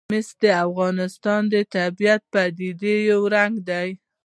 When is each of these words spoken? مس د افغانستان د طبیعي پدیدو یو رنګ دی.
مس 0.09 0.27
د 0.41 0.43
افغانستان 0.65 1.41
د 1.53 1.55
طبیعي 1.73 2.17
پدیدو 2.31 2.93
یو 3.11 3.21
رنګ 3.35 3.53
دی. 3.69 3.89